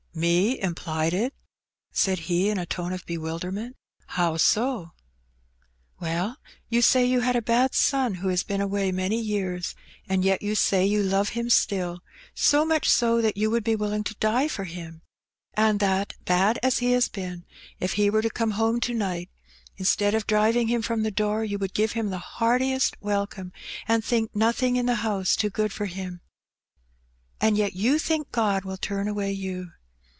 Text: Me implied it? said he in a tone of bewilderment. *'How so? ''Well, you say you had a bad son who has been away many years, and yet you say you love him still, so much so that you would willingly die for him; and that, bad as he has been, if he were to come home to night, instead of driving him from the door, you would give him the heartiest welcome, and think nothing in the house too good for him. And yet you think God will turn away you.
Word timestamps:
Me 0.13 0.59
implied 0.59 1.13
it? 1.13 1.33
said 1.93 2.19
he 2.19 2.49
in 2.49 2.57
a 2.57 2.65
tone 2.65 2.91
of 2.91 3.05
bewilderment. 3.05 3.77
*'How 4.07 4.35
so? 4.35 4.91
''Well, 6.01 6.35
you 6.67 6.81
say 6.81 7.05
you 7.05 7.21
had 7.21 7.37
a 7.37 7.41
bad 7.41 7.73
son 7.73 8.15
who 8.15 8.27
has 8.27 8.43
been 8.43 8.59
away 8.59 8.91
many 8.91 9.17
years, 9.17 9.73
and 10.09 10.25
yet 10.25 10.41
you 10.41 10.53
say 10.53 10.85
you 10.85 11.01
love 11.01 11.29
him 11.29 11.49
still, 11.49 12.01
so 12.35 12.65
much 12.65 12.89
so 12.89 13.21
that 13.21 13.37
you 13.37 13.49
would 13.51 13.65
willingly 13.65 14.13
die 14.19 14.49
for 14.49 14.65
him; 14.65 15.01
and 15.53 15.79
that, 15.79 16.13
bad 16.25 16.59
as 16.61 16.79
he 16.79 16.91
has 16.91 17.07
been, 17.07 17.45
if 17.79 17.93
he 17.93 18.09
were 18.09 18.21
to 18.21 18.29
come 18.29 18.59
home 18.59 18.81
to 18.81 18.93
night, 18.93 19.29
instead 19.77 20.13
of 20.13 20.27
driving 20.27 20.67
him 20.67 20.81
from 20.81 21.03
the 21.03 21.09
door, 21.11 21.45
you 21.45 21.57
would 21.57 21.73
give 21.73 21.93
him 21.93 22.09
the 22.09 22.17
heartiest 22.35 22.97
welcome, 22.99 23.53
and 23.87 24.03
think 24.03 24.35
nothing 24.35 24.75
in 24.75 24.87
the 24.87 25.07
house 25.07 25.37
too 25.37 25.49
good 25.49 25.71
for 25.71 25.85
him. 25.85 26.19
And 27.39 27.57
yet 27.57 27.77
you 27.77 27.97
think 27.97 28.33
God 28.33 28.65
will 28.65 28.75
turn 28.75 29.07
away 29.07 29.31
you. 29.31 29.71